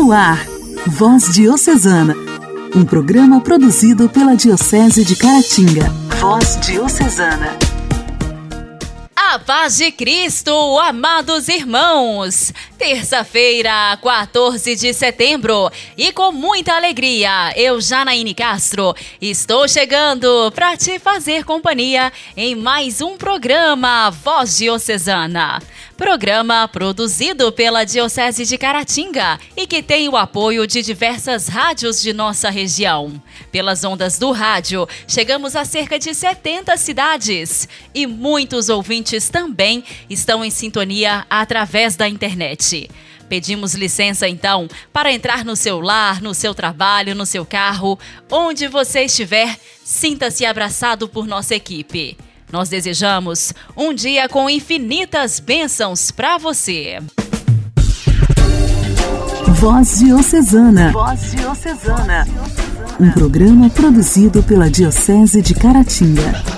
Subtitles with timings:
[0.00, 0.46] No ar,
[0.86, 2.14] Voz Diocesana,
[2.72, 5.90] um programa produzido pela Diocese de Caratinga.
[6.20, 7.58] Voz Diocesana.
[9.16, 12.52] A paz de Cristo, amados irmãos!
[12.78, 21.00] Terça-feira, 14 de setembro, e com muita alegria, eu, Janaíne Castro, estou chegando para te
[21.00, 25.60] fazer companhia em mais um programa Voz Diocesana.
[25.98, 32.12] Programa produzido pela Diocese de Caratinga e que tem o apoio de diversas rádios de
[32.12, 33.20] nossa região.
[33.50, 40.44] Pelas ondas do rádio, chegamos a cerca de 70 cidades e muitos ouvintes também estão
[40.44, 42.88] em sintonia através da internet.
[43.28, 47.98] Pedimos licença então para entrar no seu lar, no seu trabalho, no seu carro,
[48.30, 52.16] onde você estiver, sinta-se abraçado por nossa equipe.
[52.50, 56.98] Nós desejamos um dia com infinitas bênçãos para você.
[59.48, 60.92] Voz Diocesana.
[60.92, 62.26] Voz Diocesana.
[62.98, 66.57] Um programa produzido pela Diocese de Caratinga.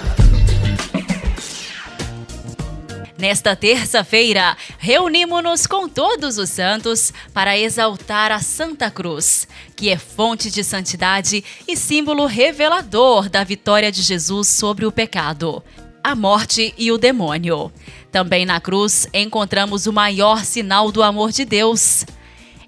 [3.20, 10.50] Nesta terça-feira, reunimos-nos com todos os santos para exaltar a Santa Cruz, que é fonte
[10.50, 15.62] de santidade e símbolo revelador da vitória de Jesus sobre o pecado,
[16.02, 17.70] a morte e o demônio.
[18.10, 22.06] Também na cruz encontramos o maior sinal do amor de Deus.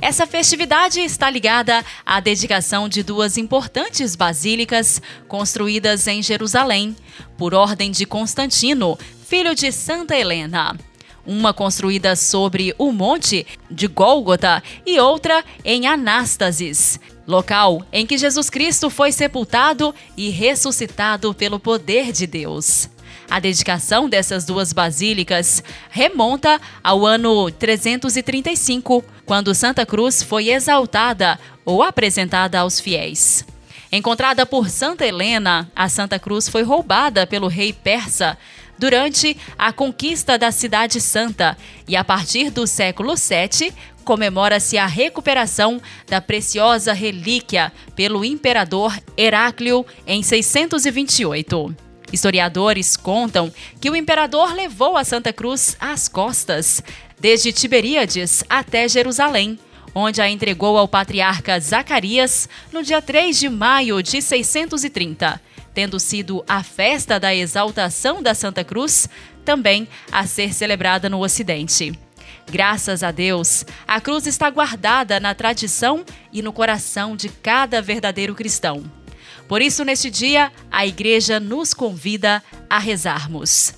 [0.03, 6.95] Essa festividade está ligada à dedicação de duas importantes basílicas construídas em Jerusalém,
[7.39, 8.99] por ordem de Constantino,
[9.33, 10.79] filho de Santa Helena.
[11.25, 18.51] Uma construída sobre o monte de Gólgota e outra em Anástasis, local em que Jesus
[18.51, 22.91] Cristo foi sepultado e ressuscitado pelo poder de Deus.
[23.31, 31.83] A dedicação dessas duas basílicas remonta ao ano 335, quando Santa Cruz foi exaltada ou
[31.83, 33.47] apresentada aos fiéis.
[33.91, 38.39] Encontrada por Santa Helena, a Santa Cruz foi roubada pelo rei persa
[38.83, 41.57] durante a conquista da Cidade Santa
[41.87, 43.73] e, a partir do século VII,
[44.05, 51.77] comemora-se a recuperação da preciosa relíquia pelo imperador Heráclio em 628.
[52.13, 56.83] Historiadores contam que o imperador levou a Santa Cruz às costas,
[57.21, 59.61] desde Tiberíades até Jerusalém,
[59.95, 65.41] onde a entregou ao patriarca Zacarias no dia 3 de maio de 630
[65.75, 69.09] tendo sido a festa da exaltação da Santa Cruz,
[69.45, 71.99] também a ser celebrada no Ocidente.
[72.51, 78.35] Graças a Deus, a cruz está guardada na tradição e no coração de cada verdadeiro
[78.35, 78.83] cristão.
[79.49, 83.75] Por isso, neste dia, a Igreja nos convida a rezarmos.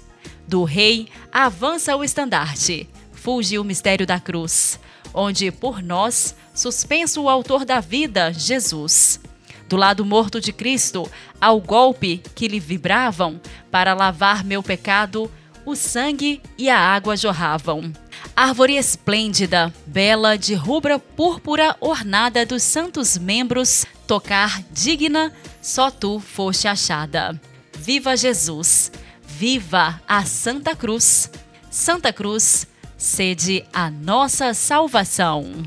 [0.47, 4.79] Do Rei avança o estandarte, fuge o mistério da cruz,
[5.13, 9.21] onde por nós suspenso o Autor da vida, Jesus
[9.69, 11.11] do lado morto de Cristo,
[11.41, 15.31] ao golpe que lhe vibravam, para lavar meu pecado,
[15.65, 17.93] o sangue e a água jorravam.
[18.37, 25.33] Árvore esplêndida, bela de rubra púrpura ornada dos santos membros, tocar digna,
[25.63, 27.41] só tu foste achada.
[27.79, 28.93] Viva Jesus!
[29.27, 31.31] Viva a Santa Cruz!
[31.71, 32.67] Santa Cruz,
[32.97, 35.65] sede a nossa salvação.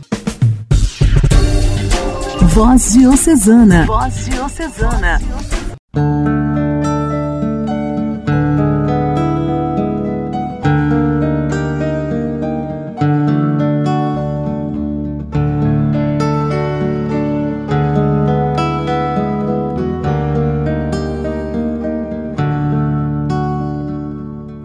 [2.57, 3.85] Voz Diocesana.
[3.85, 5.22] Voz Diocesana.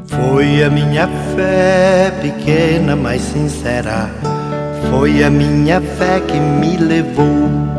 [0.07, 4.11] Foi a minha fé pequena, mas sincera.
[4.89, 7.72] Foi a minha fé que me levou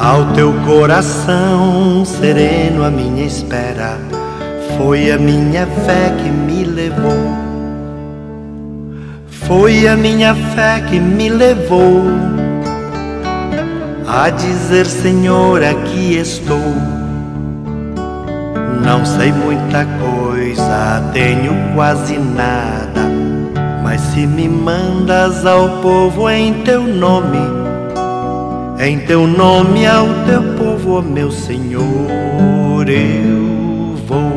[0.00, 3.98] ao teu coração sereno, a minha espera
[4.78, 7.36] foi a minha fé que me levou.
[9.46, 12.02] Foi a minha fé que me levou
[14.08, 16.74] a dizer: Senhor, aqui estou.
[18.82, 23.02] Não sei muita coisa, tenho quase nada,
[23.84, 27.59] mas se me mandas ao povo em teu nome
[28.82, 34.32] em teu nome ao teu povo, ó meu Senhor, eu vou.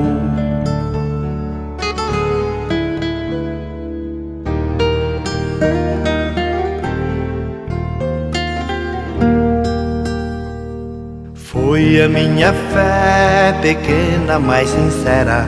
[11.33, 15.47] Foi a minha fé pequena, mas sincera.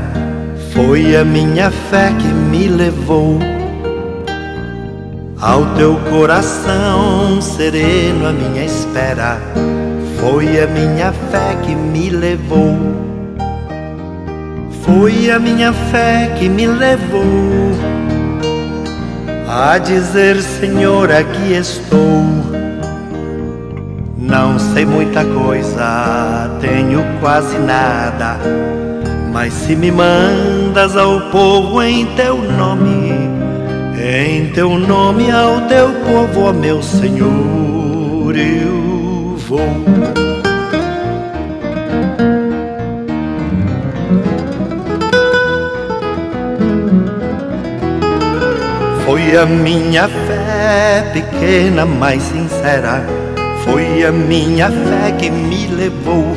[0.74, 3.39] Foi a minha fé que me levou
[5.42, 9.38] Ao teu coração sereno a minha espera,
[10.20, 12.78] foi a minha fé que me levou.
[14.84, 17.72] Foi a minha fé que me levou
[19.48, 22.24] a dizer, Senhor, aqui estou.
[24.18, 28.38] Não sei muita coisa, tenho quase nada,
[29.31, 33.15] mas se me mandas ao povo em teu nome,
[34.07, 39.60] em teu nome ao teu povo, ó meu Senhor, eu vou.
[49.06, 53.04] Foi a minha fé pequena, mas sincera,
[53.63, 56.28] foi a minha fé que me levou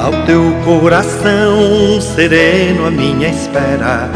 [0.00, 4.08] ao teu coração sereno a minha espera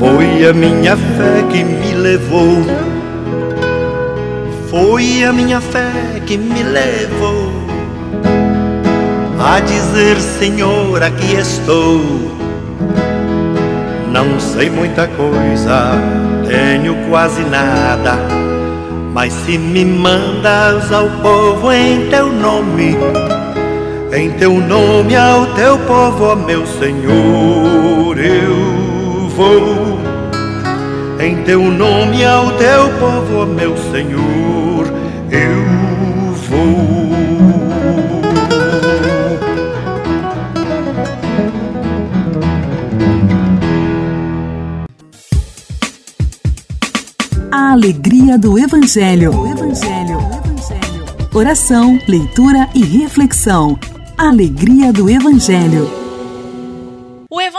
[0.00, 2.64] foi a minha fé que me levou.
[4.70, 5.92] Foi a minha fé
[6.24, 7.52] que me levou.
[9.38, 12.00] A dizer Senhor aqui estou.
[14.10, 15.92] Não sei muita coisa
[16.48, 18.16] tenho quase nada.
[19.12, 22.96] Mas se me mandas ao povo em teu nome
[24.12, 28.89] em teu nome ao teu povo, ó meu Senhor, eu
[29.40, 29.98] vou.
[31.18, 34.86] Em teu nome ao teu povo, meu Senhor,
[35.30, 37.10] eu vou.
[47.50, 49.30] A alegria do Evangelho.
[49.32, 50.18] O Evangelho.
[50.18, 51.04] Evangelho.
[51.34, 53.78] Oração, leitura e reflexão.
[54.18, 55.99] Alegria do Evangelho.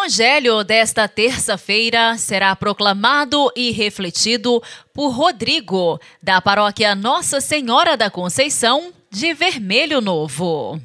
[0.01, 4.59] Evangelho desta terça-feira será proclamado e refletido
[4.91, 10.81] por Rodrigo, da paróquia Nossa Senhora da Conceição, de Vermelho Novo.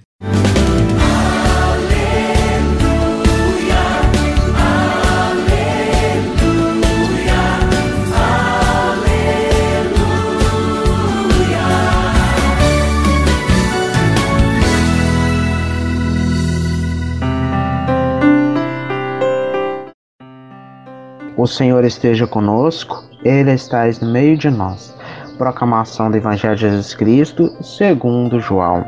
[21.36, 24.96] O Senhor esteja conosco, Ele está no meio de nós.
[25.36, 28.82] Proclamação do Evangelho de Jesus Cristo, segundo João.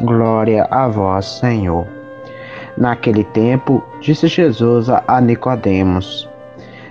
[0.00, 1.86] Glória a vós, Senhor.
[2.76, 6.28] Naquele tempo, disse Jesus a Nicodemos: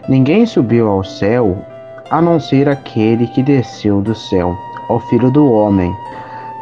[0.07, 1.57] Ninguém subiu ao céu,
[2.09, 4.55] a não ser aquele que desceu do céu,
[4.89, 5.93] o Filho do homem.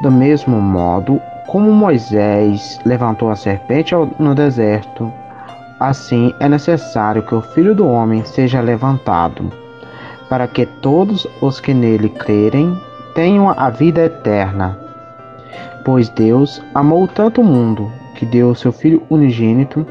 [0.01, 5.13] Do mesmo modo, como Moisés levantou a serpente no deserto,
[5.79, 9.49] Assim é necessário que o Filho do Homem seja levantado,
[10.27, 12.77] para que todos os que nele crerem
[13.15, 14.77] tenham a vida eterna.
[15.85, 19.85] Pois Deus amou tanto o mundo que deu o seu Filho unigênito,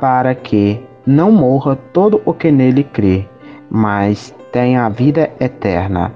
[0.00, 3.28] para que não morra todo o que nele crê,
[3.70, 6.12] mas tenha a vida eterna.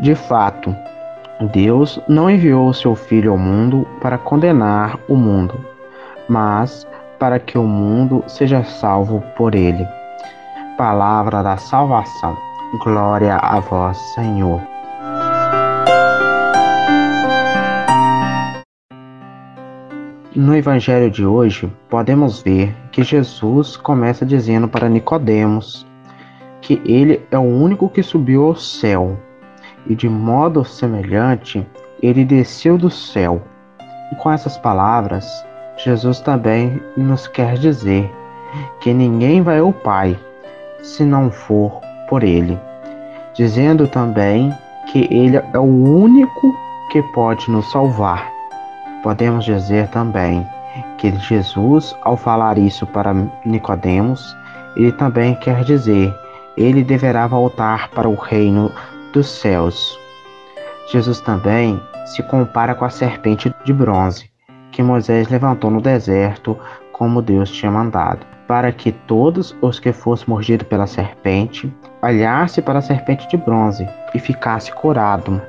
[0.00, 0.74] De fato,
[1.52, 5.54] Deus não enviou o seu Filho ao mundo para condenar o mundo,
[6.28, 6.97] mas para
[7.44, 9.86] que o mundo seja salvo por ele.
[10.76, 12.36] Palavra da salvação.
[12.84, 14.60] Glória a vós, Senhor.
[20.36, 25.84] No evangelho de hoje, podemos ver que Jesus começa dizendo para Nicodemos
[26.60, 29.16] que ele é o único que subiu ao céu,
[29.86, 31.66] e de modo semelhante,
[32.00, 33.42] ele desceu do céu.
[34.12, 35.26] E com essas palavras,
[35.78, 38.12] Jesus também nos quer dizer
[38.80, 40.18] que ninguém vai ao Pai
[40.82, 42.58] se não for por Ele,
[43.34, 44.52] dizendo também
[44.90, 46.54] que Ele é o único
[46.90, 48.28] que pode nos salvar.
[49.02, 50.46] Podemos dizer também
[50.96, 54.36] que Jesus, ao falar isso para Nicodemos,
[54.76, 56.14] ele também quer dizer,
[56.56, 58.70] ele deverá voltar para o reino
[59.12, 59.98] dos céus.
[60.90, 64.27] Jesus também se compara com a serpente de bronze,
[64.78, 66.56] que Moisés levantou no deserto,
[66.92, 71.68] como Deus tinha mandado, para que todos os que fossem mordidos pela serpente
[72.00, 75.42] olhasse para a serpente de bronze e ficasse curado,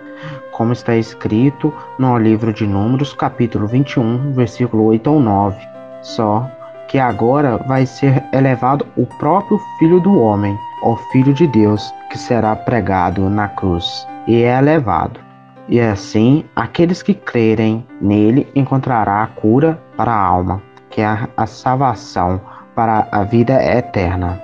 [0.51, 5.61] como está escrito no livro de Números, capítulo 21, versículo 8 ou 9.
[6.01, 6.49] Só
[6.87, 12.17] que agora vai ser elevado o próprio Filho do Homem, o Filho de Deus, que
[12.17, 15.28] será pregado na cruz, e é elevado.
[15.69, 21.45] E assim, aqueles que crerem nele encontrará a cura para a alma, que é a
[21.45, 22.41] salvação
[22.75, 24.41] para a vida eterna.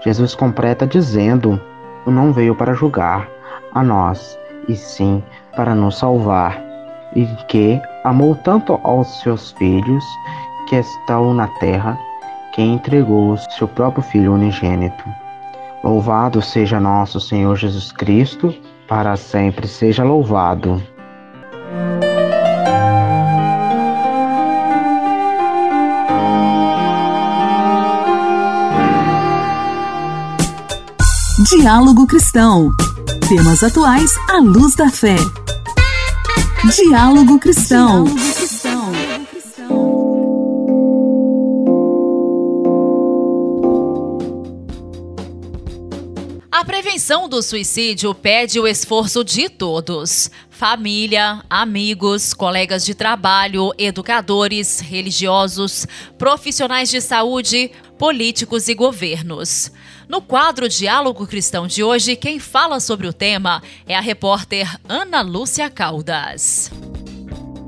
[0.00, 1.60] Jesus completa dizendo
[2.06, 3.28] não veio para julgar
[3.74, 4.38] a nós,
[4.68, 5.22] e sim
[5.54, 6.58] para nos salvar,
[7.14, 10.04] e que amou tanto aos seus filhos
[10.68, 11.98] que estão na terra,
[12.54, 15.04] que entregou seu próprio Filho unigênito.
[15.82, 18.54] Louvado seja nosso Senhor Jesus Cristo,
[18.86, 20.82] para sempre seja louvado.
[31.50, 32.70] Diálogo Cristão.
[33.28, 35.16] Temas atuais à luz da fé.
[36.74, 38.04] Diálogo Cristão.
[38.06, 38.43] A
[46.94, 55.88] prevenção do suicídio pede o esforço de todos: família, amigos, colegas de trabalho, educadores, religiosos,
[56.16, 59.72] profissionais de saúde, políticos e governos.
[60.08, 65.20] No quadro Diálogo Cristão de hoje, quem fala sobre o tema é a repórter Ana
[65.20, 66.70] Lúcia Caldas.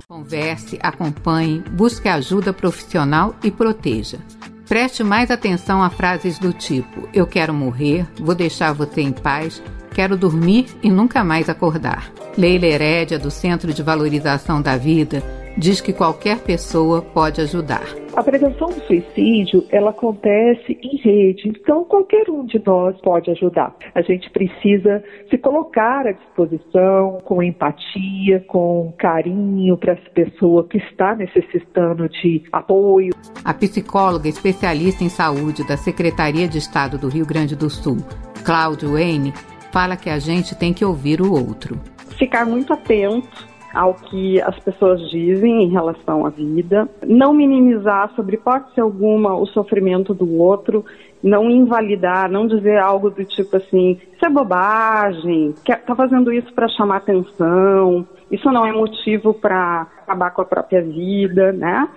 [0.07, 4.21] Converse, acompanhe, busque ajuda profissional e proteja.
[4.69, 9.63] Preste mais atenção a frases do tipo: Eu quero morrer, vou deixar você em paz,
[9.95, 12.11] quero dormir e nunca mais acordar.
[12.37, 15.23] Leila Herédia, do Centro de Valorização da Vida,
[15.57, 17.85] diz que qualquer pessoa pode ajudar.
[18.15, 23.75] A prevenção do suicídio, ela acontece em rede, então qualquer um de nós pode ajudar.
[23.95, 30.79] A gente precisa se colocar à disposição com empatia, com carinho para essa pessoa que
[30.79, 33.13] está necessitando de apoio.
[33.45, 37.99] A psicóloga especialista em saúde da Secretaria de Estado do Rio Grande do Sul,
[38.45, 39.35] Cláudio Wayne,
[39.71, 41.79] fala que a gente tem que ouvir o outro.
[42.17, 48.37] Ficar muito atento ao que as pessoas dizem em relação à vida, não minimizar sobre
[48.37, 50.85] hipótese alguma o sofrimento do outro,
[51.23, 56.69] não invalidar, não dizer algo do tipo assim, isso é bobagem, está fazendo isso para
[56.69, 61.89] chamar atenção, isso não é motivo para acabar com a própria vida, né?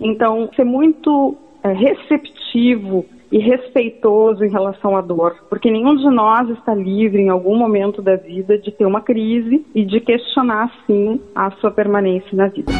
[0.00, 6.48] Então, ser muito é, receptivo e respeitoso em relação à dor, porque nenhum de nós
[6.50, 11.20] está livre em algum momento da vida de ter uma crise e de questionar sim
[11.34, 12.72] a sua permanência na vida.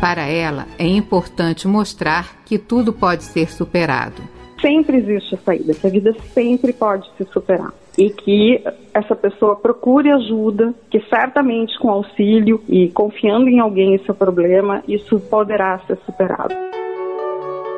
[0.00, 4.22] Para ela, é importante mostrar que tudo pode ser superado.
[4.60, 9.56] Sempre existe a saída, que a vida sempre pode se superar e que essa pessoa
[9.56, 15.78] procure ajuda, que certamente com auxílio e confiando em alguém em seu problema, isso poderá
[15.86, 16.54] ser superado.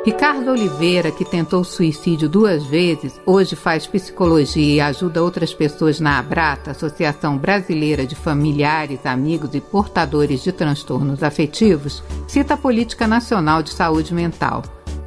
[0.07, 6.21] Ricardo Oliveira, que tentou suicídio duas vezes, hoje faz psicologia e ajuda outras pessoas na
[6.21, 13.65] Abrata, Associação Brasileira de Familiares, Amigos e Portadores de Transtornos Afetivos, cita a Política Nacional
[13.65, 14.63] de Saúde Mental.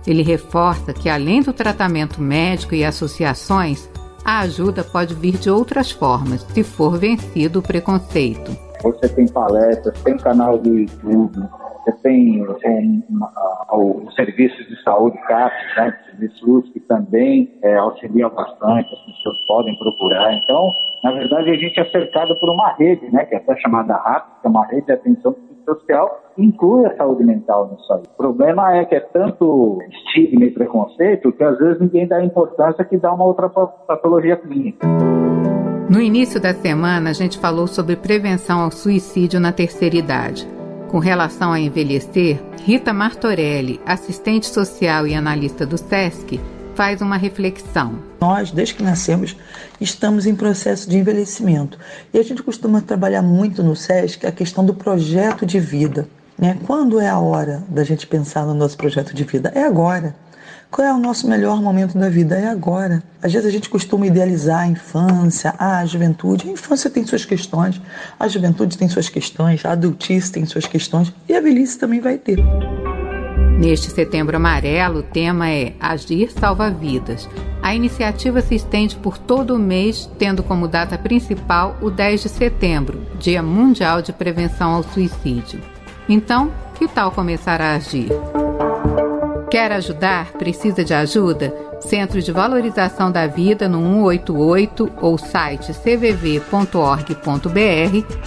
[0.06, 3.90] Ele reforça que, além do tratamento médico e associações,
[4.26, 8.52] a ajuda pode vir de outras formas, se for vencido o preconceito.
[8.84, 11.40] Você tem palestras, tem canal do YouTube,
[11.84, 19.16] você tem os serviços de saúde CAPS, né, serviços que também é, auxiliam bastante, as
[19.16, 20.34] pessoas podem procurar.
[20.34, 20.70] Então,
[21.04, 24.42] na verdade, a gente é cercado por uma rede, né, que é até chamada RAP,
[24.42, 28.04] que é uma rede de atenção social, que inclui a saúde mental nisso aí.
[28.14, 32.26] O problema é que é tanto estigma e preconceito que às vezes ninguém dá a
[32.26, 34.88] importância que dá uma outra patologia clínica.
[35.90, 40.59] No início da semana, a gente falou sobre prevenção ao suicídio na terceira idade.
[40.90, 46.42] Com relação a envelhecer, Rita Martorelli, assistente social e analista do SESC,
[46.74, 48.00] faz uma reflexão.
[48.20, 49.38] Nós, desde que nascemos,
[49.80, 51.78] estamos em processo de envelhecimento.
[52.12, 56.10] E a gente costuma trabalhar muito no SESC a questão do projeto de vida.
[56.36, 56.58] Né?
[56.66, 59.52] Quando é a hora da gente pensar no nosso projeto de vida?
[59.54, 60.16] É agora.
[60.72, 62.36] Qual é o nosso melhor momento da vida?
[62.36, 63.02] É agora.
[63.22, 66.48] Às vezes a gente costuma idealizar a infância, a juventude.
[66.48, 67.82] A infância tem suas questões,
[68.20, 72.20] a juventude tem suas questões, a adultice tem suas questões e a velhice também vai
[72.20, 72.38] ter.
[73.58, 77.28] Neste setembro amarelo, o tema é Agir Salva Vidas.
[77.64, 82.30] A iniciativa se estende por todo o mês, tendo como data principal o 10 de
[82.30, 85.60] setembro, Dia Mundial de Prevenção ao Suicídio.
[86.08, 88.10] Então, que tal começar a agir?
[89.50, 90.32] Quer ajudar?
[90.34, 91.52] Precisa de ajuda?
[91.82, 97.16] Centro de Valorização da Vida no 188 ou site cvv.org.br,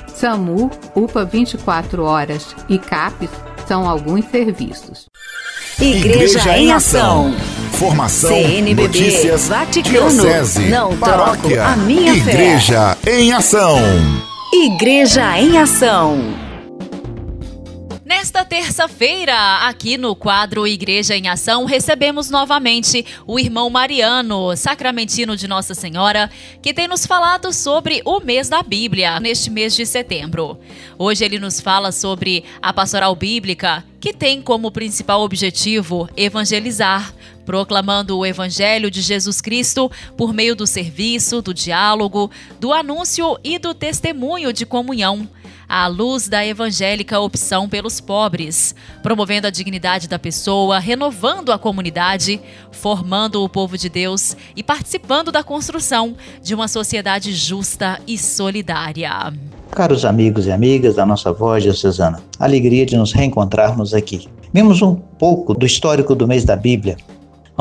[0.09, 3.31] SAMU, UPA 24 horas e CAPES
[3.67, 5.07] são alguns serviços.
[5.81, 7.35] Igreja, Igreja em Ação.
[7.73, 13.21] Formação, CNBB, notícias, Vaticano, diocese, não paróquia, a minha Igreja fé.
[13.21, 13.79] em Ação.
[14.53, 16.42] Igreja em Ação.
[18.15, 25.49] Nesta terça-feira, aqui no quadro Igreja em Ação, recebemos novamente o irmão Mariano, sacramentino de
[25.49, 30.61] Nossa Senhora, que tem nos falado sobre o mês da Bíblia, neste mês de setembro.
[30.99, 38.19] Hoje ele nos fala sobre a pastoral bíblica, que tem como principal objetivo evangelizar, proclamando
[38.19, 42.31] o Evangelho de Jesus Cristo por meio do serviço, do diálogo,
[42.61, 45.29] do anúncio e do testemunho de comunhão
[45.73, 52.39] à luz da evangélica opção pelos pobres, promovendo a dignidade da pessoa, renovando a comunidade,
[52.71, 59.33] formando o povo de Deus e participando da construção de uma sociedade justa e solidária.
[59.71, 64.29] Caros amigos e amigas da nossa voz diocesana, alegria de nos reencontrarmos aqui.
[64.53, 66.99] Vimos um pouco do histórico do mês da Bíblia.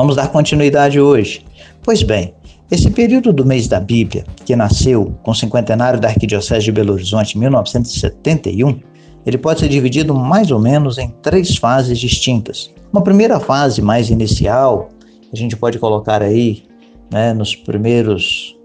[0.02, 1.46] Vamos dar continuidade hoje.
[1.80, 2.34] Pois bem,
[2.68, 6.94] esse período do mês da Bíblia, que nasceu com o cinquentenário da Arquidiocese de Belo
[6.94, 8.80] Horizonte em 1971,
[9.24, 12.68] ele pode ser dividido mais ou menos em três fases distintas.
[12.92, 14.88] Uma primeira fase mais inicial,
[15.32, 16.64] a gente pode colocar aí
[17.08, 18.56] né, nos primeiros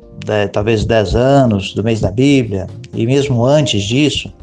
[0.52, 2.66] talvez dez anos do mês da Bíblia,
[2.96, 4.34] e mesmo antes disso,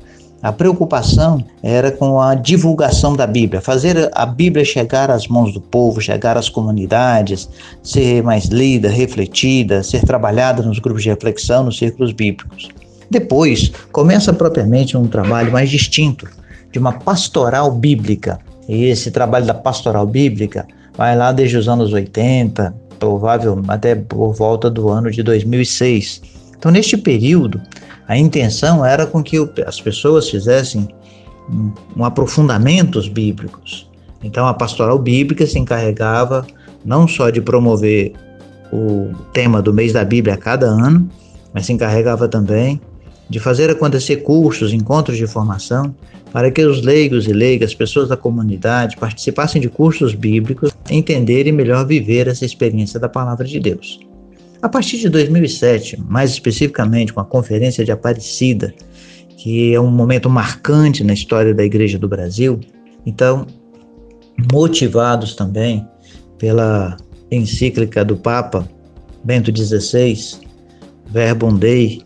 [0.45, 5.61] a preocupação era com a divulgação da Bíblia, fazer a Bíblia chegar às mãos do
[5.61, 7.49] povo, chegar às comunidades,
[7.83, 12.69] ser mais lida, refletida, ser trabalhada nos grupos de reflexão, nos círculos bíblicos.
[13.11, 16.29] Depois, começa propriamente um trabalho mais distinto,
[16.71, 18.39] de uma pastoral bíblica.
[18.69, 24.35] E esse trabalho da pastoral bíblica vai lá desde os anos 80, provável até por
[24.35, 26.21] volta do ano de 2006.
[26.59, 27.63] Então, neste período,
[28.07, 30.89] a intenção era com que as pessoas fizessem
[31.97, 33.89] um, aprofundamentos bíblicos.
[34.23, 36.47] Então a pastoral bíblica se encarregava
[36.85, 38.13] não só de promover
[38.73, 41.09] o tema do mês da Bíblia a cada ano,
[41.53, 42.81] mas se encarregava também
[43.29, 45.95] de fazer acontecer cursos, encontros de formação,
[46.33, 51.87] para que os leigos e leigas, pessoas da comunidade, participassem de cursos bíblicos, entenderem melhor
[51.87, 54.01] viver essa experiência da palavra de Deus.
[54.65, 58.75] A partir de 2007, mais especificamente com a Conferência de Aparecida,
[59.37, 62.59] que é um momento marcante na história da Igreja do Brasil,
[63.05, 63.47] então,
[64.51, 65.87] motivados também
[66.39, 66.97] pela
[67.31, 68.67] encíclica do Papa
[69.23, 70.41] Bento XVI,
[71.11, 72.03] Verbum Dei,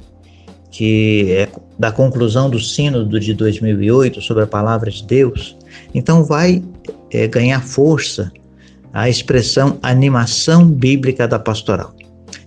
[0.73, 5.57] que é da conclusão do Sínodo de 2008 sobre a Palavra de Deus,
[5.95, 6.61] então vai
[7.13, 8.33] é, ganhar força
[8.93, 11.95] a expressão animação bíblica da pastoral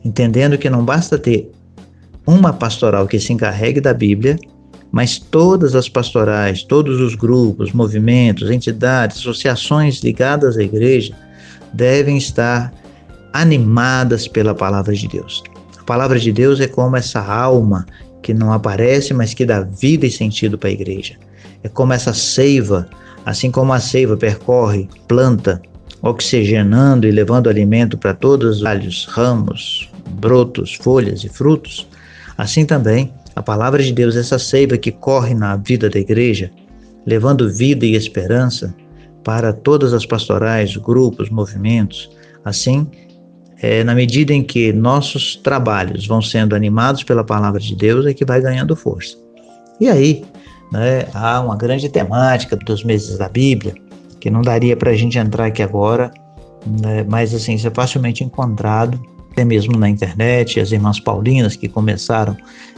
[0.04, 1.52] entendendo que não basta ter
[2.26, 4.38] uma pastoral que se encarregue da Bíblia,
[4.92, 11.16] mas todas as pastorais, todos os grupos, movimentos, entidades, associações ligadas à igreja
[11.74, 12.74] devem estar
[13.34, 15.42] animadas pela palavra de Deus.
[15.80, 17.86] A palavra de Deus é como essa alma
[18.22, 21.16] que não aparece, mas que dá vida e sentido para a igreja.
[21.64, 22.88] É como essa seiva,
[23.26, 25.62] assim como a seiva percorre planta,
[26.02, 31.88] oxigenando e levando alimento para todos os galhos, ramos, brotos, folhas e frutos,
[32.38, 36.52] assim também a palavra de Deus, essa seiva que corre na vida da igreja,
[37.06, 38.76] levando vida e esperança
[39.24, 42.10] para todas as pastorais, grupos, movimentos.
[42.44, 42.88] Assim,
[43.62, 48.14] é, na medida em que nossos trabalhos vão sendo animados pela palavra de Deus, é
[48.14, 49.16] que vai ganhando força.
[49.80, 50.24] E aí,
[50.72, 53.74] né, há uma grande temática dos meses da Bíblia,
[54.20, 56.12] que não daria para a gente entrar aqui agora,
[56.66, 61.68] né, mas assim, isso é facilmente encontrado até mesmo na internet, as irmãs Paulinas que
[61.68, 62.36] começaram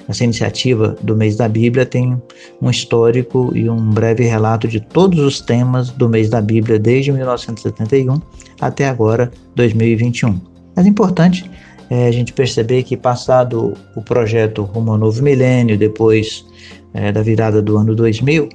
[0.08, 2.22] essa iniciativa do mês da Bíblia têm
[2.62, 7.12] um histórico e um breve relato de todos os temas do mês da Bíblia desde
[7.12, 8.22] 1971
[8.60, 10.40] até agora 2021.
[10.76, 11.50] Mas é importante
[11.90, 16.46] é, a gente perceber que passado o projeto Rumo ao Novo Milênio, depois
[16.94, 18.50] é, da virada do ano 2000,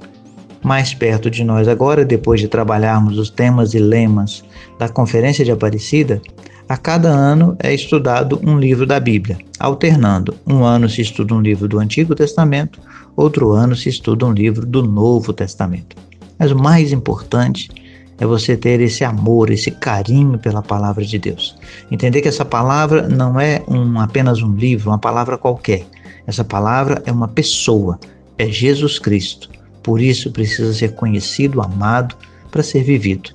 [0.63, 4.43] mais perto de nós agora, depois de trabalharmos os temas e lemas
[4.77, 6.21] da Conferência de Aparecida,
[6.69, 10.35] a cada ano é estudado um livro da Bíblia, alternando.
[10.45, 12.79] Um ano se estuda um livro do Antigo Testamento,
[13.15, 15.95] outro ano se estuda um livro do Novo Testamento.
[16.37, 17.69] Mas o mais importante
[18.19, 21.57] é você ter esse amor, esse carinho pela palavra de Deus.
[21.89, 25.87] Entender que essa palavra não é um, apenas um livro, uma palavra qualquer.
[26.27, 27.99] Essa palavra é uma pessoa,
[28.37, 29.49] é Jesus Cristo.
[29.81, 32.15] Por isso precisa ser conhecido, amado,
[32.51, 33.31] para ser vivido.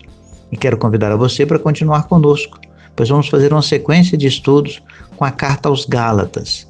[0.52, 2.63] E quero convidar a você para continuar conosco
[2.96, 4.82] pois vamos fazer uma sequência de estudos
[5.16, 6.66] com a carta aos Gálatas.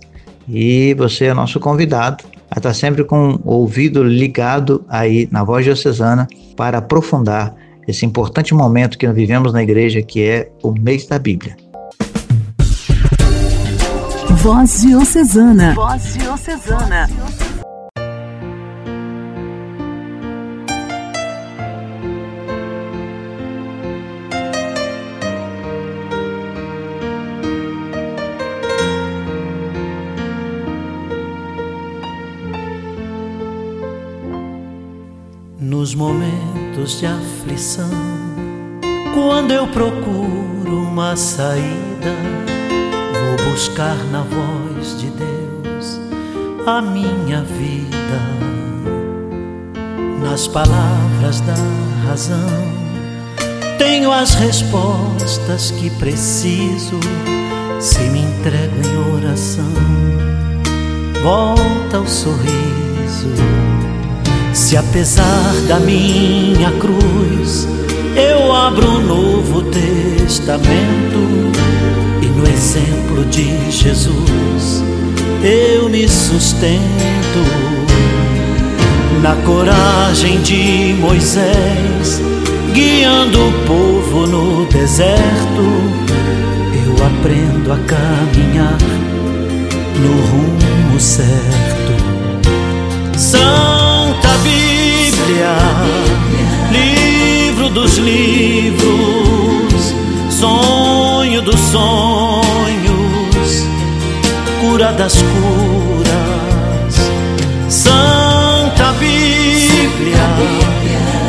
[0.49, 5.65] E você é nosso convidado a estar sempre com o ouvido ligado aí na voz
[5.65, 7.55] diocesana para aprofundar
[7.87, 11.57] esse importante momento que nós vivemos na igreja, que é o mês da Bíblia.
[14.31, 15.75] Voz diocesana.
[15.75, 17.09] Voz diocesana.
[35.75, 37.91] Nos momentos de aflição,
[39.13, 42.15] quando eu procuro uma saída,
[43.13, 46.01] vou buscar na voz de Deus
[46.65, 48.21] a minha vida,
[50.23, 51.57] nas palavras da
[52.07, 52.39] razão.
[53.77, 57.01] Tenho as respostas que preciso
[57.81, 59.73] se me entrego em oração.
[61.21, 63.74] Volta o sorriso.
[64.55, 67.69] Se apesar da minha cruz
[68.17, 71.19] eu abro um novo testamento
[72.23, 74.85] e no exemplo de Jesus
[75.43, 77.75] eu me sustento
[79.21, 82.21] na coragem de Moisés,
[82.73, 85.63] guiando o povo no deserto.
[86.87, 88.79] Eu aprendo a caminhar
[89.99, 90.74] no rumo
[104.97, 106.95] das curas.
[107.69, 110.19] Santa Bíblia,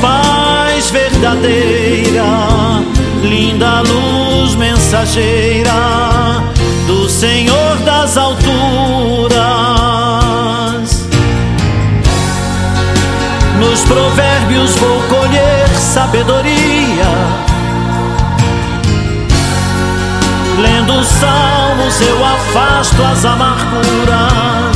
[0.02, 2.24] paz verdadeira,
[3.24, 6.44] linda luz mensageira
[6.88, 9.36] do Senhor das alturas.
[13.60, 16.55] Nos provérbios vou colher sabedoria.
[21.96, 24.76] Salmos eu afasto as amarguras.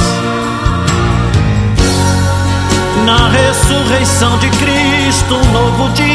[3.06, 6.10] Na ressurreição de Cristo, um novo dia.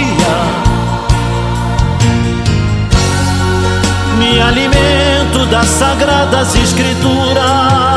[4.18, 7.93] Me alimento das sagradas escrituras.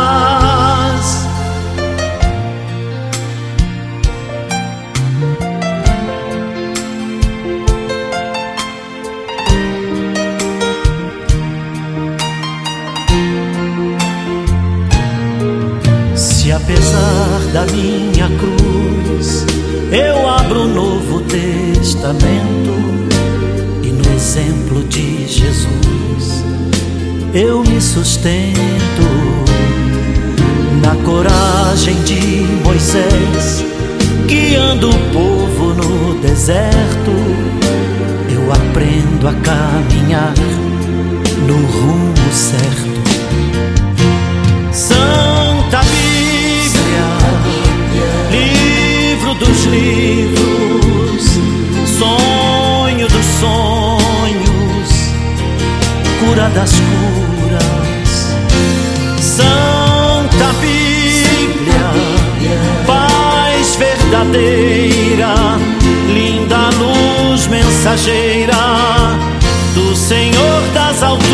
[28.04, 29.08] Sustento
[30.84, 33.66] na coragem de Moisés,
[34.28, 37.12] guiando o povo no deserto.
[38.30, 40.34] Eu aprendo a caminhar
[41.48, 43.02] no rumo certo.
[44.72, 47.08] Santa Bíblia,
[48.32, 51.24] livro dos livros,
[51.98, 54.90] sonho dos sonhos,
[56.20, 57.27] cura das curas.
[59.38, 61.92] Santa Bíblia,
[62.88, 65.36] paz verdadeira,
[66.08, 68.56] linda luz mensageira
[69.76, 71.28] do Senhor das alturas.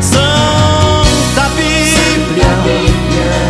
[0.00, 2.52] Santa Bíblia,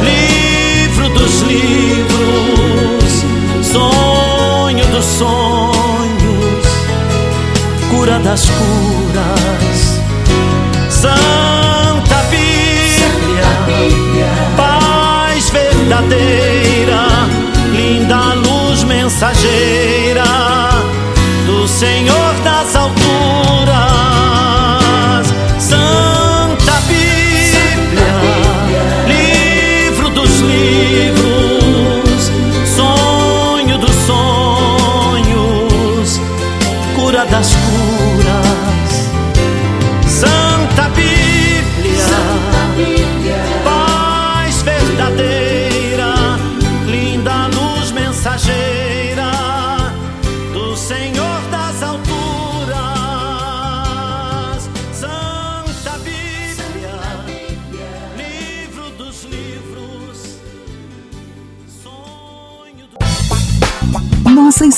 [0.03, 3.25] livro dos livros,
[3.63, 6.67] sonho dos sonhos,
[7.89, 8.94] cura das curas.
[15.85, 17.03] Verdadeira,
[17.73, 20.25] linda luz mensageira
[21.47, 23.05] do Senhor das alturas.
[25.59, 28.15] Santa Bíblia,
[29.07, 32.31] livro dos livros,
[32.75, 35.39] sonho dos sonhos,
[36.97, 37.84] cura das curas.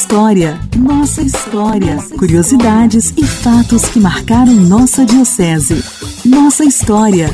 [0.07, 1.97] História, nossa história.
[2.16, 5.83] Curiosidades e fatos que marcaram nossa diocese.
[6.25, 7.27] Nossa história.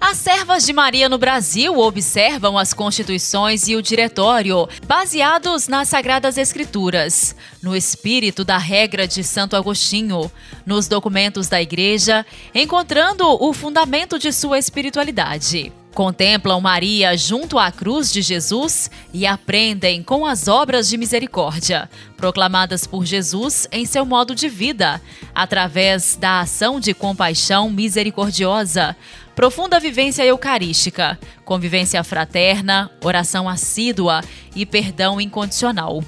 [0.00, 6.38] As servas de Maria no Brasil observam as constituições e o diretório, baseados nas Sagradas
[6.38, 10.30] Escrituras, no espírito da regra de Santo Agostinho,
[10.64, 15.72] nos documentos da Igreja, encontrando o fundamento de sua espiritualidade.
[15.94, 22.86] Contemplam Maria junto à cruz de Jesus e aprendem com as obras de misericórdia, proclamadas
[22.86, 25.00] por Jesus em seu modo de vida,
[25.34, 28.96] através da ação de compaixão misericordiosa,
[29.34, 34.22] profunda vivência eucarística, convivência fraterna, oração assídua
[34.56, 36.02] e perdão incondicional.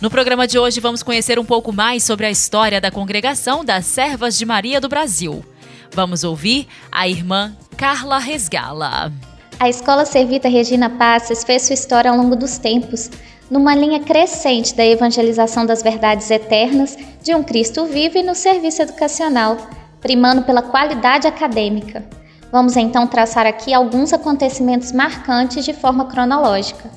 [0.00, 3.86] No programa de hoje vamos conhecer um pouco mais sobre a história da congregação das
[3.86, 5.44] Servas de Maria do Brasil.
[5.94, 9.12] Vamos ouvir a irmã Carla Resgala.
[9.60, 13.10] A Escola Servita Regina Passes fez sua história ao longo dos tempos,
[13.50, 18.80] numa linha crescente da evangelização das verdades eternas de um Cristo vivo e no serviço
[18.80, 19.58] educacional,
[20.00, 22.02] primando pela qualidade acadêmica.
[22.50, 26.90] Vamos então traçar aqui alguns acontecimentos marcantes de forma cronológica.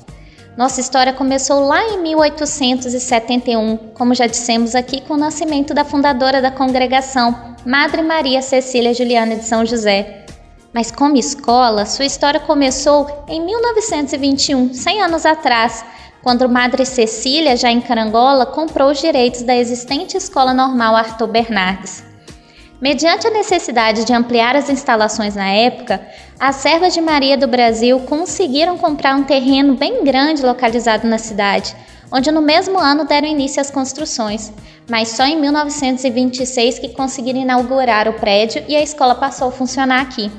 [0.56, 6.40] Nossa história começou lá em 1871, como já dissemos aqui, com o nascimento da fundadora
[6.40, 10.24] da congregação, Madre Maria Cecília Juliana de São José.
[10.72, 15.84] Mas como escola, sua história começou em 1921, 100 anos atrás,
[16.22, 22.05] quando Madre Cecília, já em Carangola, comprou os direitos da existente Escola Normal Arthur Bernardes.
[22.80, 26.06] Mediante a necessidade de ampliar as instalações na época,
[26.38, 31.74] as servas de Maria do Brasil conseguiram comprar um terreno bem grande localizado na cidade,
[32.12, 34.52] onde no mesmo ano deram início às construções,
[34.90, 40.02] mas só em 1926 que conseguiram inaugurar o prédio e a escola passou a funcionar
[40.02, 40.30] aqui.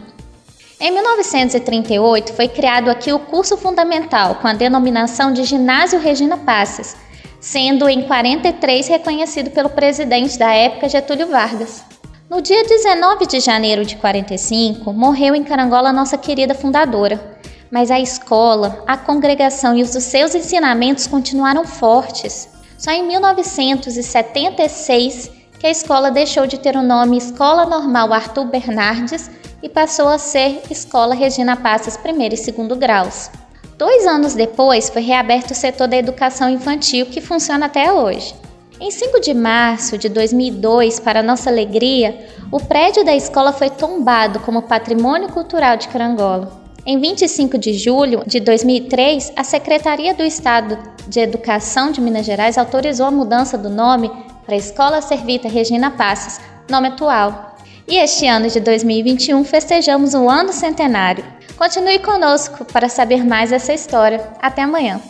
[0.80, 6.96] Em 1938 foi criado aqui o curso fundamental com a denominação de Ginásio Regina Passes,
[7.40, 11.97] sendo em 43 reconhecido pelo presidente da época Getúlio Vargas.
[12.30, 17.40] No dia 19 de janeiro de 45, morreu em Carangola nossa querida fundadora.
[17.72, 22.50] Mas a escola, a congregação e os seus ensinamentos continuaram fortes.
[22.78, 29.32] Só em 1976 que a escola deixou de ter o nome Escola Normal Arthur Bernardes
[29.64, 33.32] e passou a ser Escola Regina Passos primeiro e segundo graus.
[33.78, 38.36] Dois anos depois foi reaberto o setor da educação infantil que funciona até hoje.
[38.80, 44.40] Em 5 de março de 2002, para nossa alegria, o prédio da escola foi tombado
[44.42, 46.62] como Patrimônio Cultural de Carangola.
[46.86, 52.56] Em 25 de julho de 2003, a Secretaria do Estado de Educação de Minas Gerais
[52.56, 54.12] autorizou a mudança do nome
[54.46, 57.56] para Escola Servita Regina Passos, nome atual.
[57.88, 61.26] E este ano de 2021 festejamos o ano centenário.
[61.58, 64.24] Continue conosco para saber mais dessa história.
[64.40, 65.02] Até amanhã.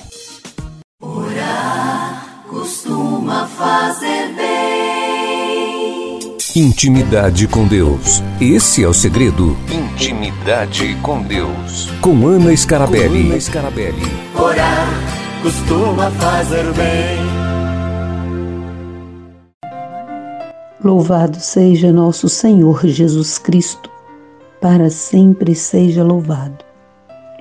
[3.28, 6.20] Costuma fazer bem.
[6.56, 8.24] Intimidade com Deus.
[8.40, 9.58] Esse é o segredo.
[9.70, 11.90] Intimidade com Deus.
[12.02, 13.24] Com Ana Scarabelli.
[13.26, 14.02] Com Ana Scarabelli.
[14.34, 14.88] Orar
[15.44, 17.28] costuma fazer bem.
[20.82, 23.90] Louvado seja nosso Senhor Jesus Cristo,
[24.62, 26.64] para sempre seja louvado.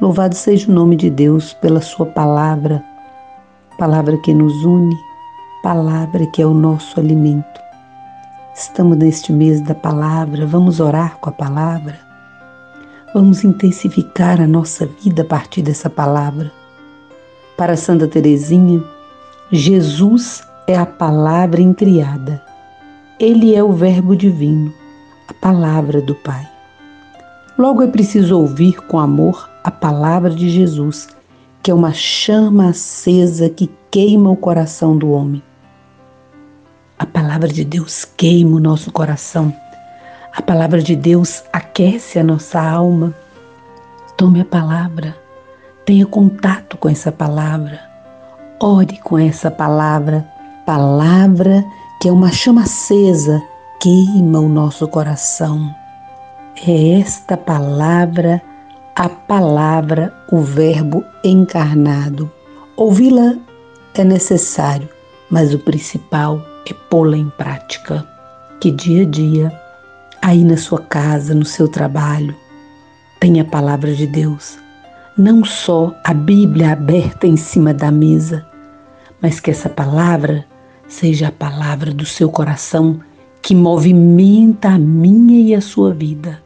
[0.00, 2.82] Louvado seja o nome de Deus pela Sua palavra,
[3.78, 4.96] palavra que nos une,
[5.66, 7.60] palavra que é o nosso alimento.
[8.54, 11.98] Estamos neste mês da palavra, vamos orar com a palavra,
[13.12, 16.52] vamos intensificar a nossa vida a partir dessa palavra.
[17.56, 18.80] Para Santa Teresinha,
[19.50, 22.40] Jesus é a palavra incriada.
[23.18, 24.72] Ele é o Verbo divino,
[25.26, 26.48] a palavra do Pai.
[27.58, 31.08] Logo é preciso ouvir com amor a palavra de Jesus,
[31.60, 35.42] que é uma chama acesa que queima o coração do homem.
[36.98, 39.54] A palavra de Deus queima o nosso coração.
[40.34, 43.14] A palavra de Deus aquece a nossa alma.
[44.16, 45.14] Tome a palavra,
[45.84, 47.78] tenha contato com essa palavra,
[48.58, 50.26] ore com essa palavra,
[50.64, 51.62] palavra
[52.00, 53.42] que é uma chama acesa,
[53.78, 55.70] queima o nosso coração.
[56.66, 58.40] É esta palavra,
[58.94, 62.32] a palavra, o Verbo encarnado.
[62.74, 63.34] Ouvi-la
[63.94, 64.88] é necessário,
[65.30, 68.06] mas o principal é pô-la em prática.
[68.60, 69.60] Que dia a dia,
[70.22, 72.34] aí na sua casa, no seu trabalho,
[73.20, 74.58] tenha a palavra de Deus.
[75.16, 78.46] Não só a Bíblia aberta em cima da mesa,
[79.20, 80.44] mas que essa palavra
[80.88, 83.00] seja a palavra do seu coração
[83.42, 86.42] que movimenta a minha e a sua vida.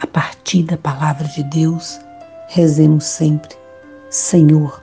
[0.00, 1.98] A partir da palavra de Deus,
[2.48, 3.56] rezemos sempre:
[4.10, 4.82] Senhor,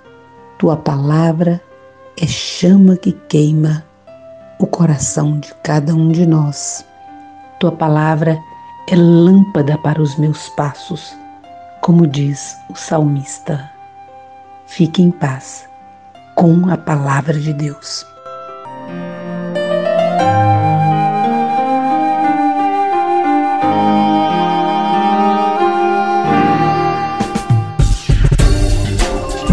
[0.58, 1.62] tua palavra
[2.18, 3.86] é chama que queima
[4.62, 6.86] o coração de cada um de nós.
[7.60, 8.40] Tua palavra
[8.88, 11.18] é lâmpada para os meus passos,
[11.82, 13.72] como diz o salmista.
[14.68, 15.68] Fique em paz
[16.36, 18.06] com a palavra de Deus.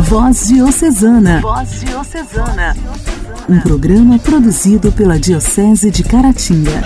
[0.03, 1.41] Voz Diocesana.
[1.41, 2.75] Voz Diocesana.
[3.49, 6.83] Um programa produzido pela Diocese de Caratinga.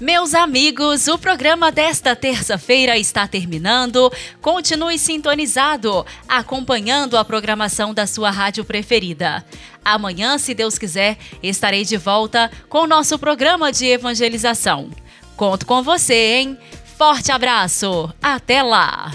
[0.00, 4.12] Meus amigos, o programa desta terça-feira está terminando.
[4.42, 9.44] Continue sintonizado, acompanhando a programação da sua rádio preferida.
[9.84, 14.90] Amanhã, se Deus quiser, estarei de volta com o nosso programa de evangelização.
[15.36, 16.58] Conto com você, hein?
[16.98, 18.12] Forte abraço!
[18.20, 19.12] Até lá!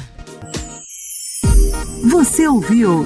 [2.06, 3.06] Você ouviu